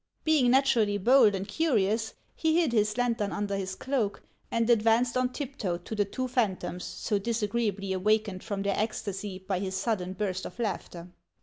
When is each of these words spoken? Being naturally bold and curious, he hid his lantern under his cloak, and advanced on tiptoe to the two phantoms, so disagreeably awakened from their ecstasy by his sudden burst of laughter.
Being 0.23 0.49
naturally 0.49 0.97
bold 0.97 1.35
and 1.35 1.47
curious, 1.47 2.15
he 2.35 2.59
hid 2.59 2.73
his 2.73 2.97
lantern 2.97 3.31
under 3.31 3.55
his 3.55 3.75
cloak, 3.75 4.23
and 4.49 4.67
advanced 4.67 5.15
on 5.15 5.29
tiptoe 5.29 5.77
to 5.77 5.93
the 5.93 6.05
two 6.05 6.27
phantoms, 6.27 6.83
so 6.83 7.19
disagreeably 7.19 7.93
awakened 7.93 8.43
from 8.43 8.63
their 8.63 8.75
ecstasy 8.75 9.37
by 9.37 9.59
his 9.59 9.75
sudden 9.75 10.13
burst 10.13 10.47
of 10.47 10.57
laughter. 10.57 11.09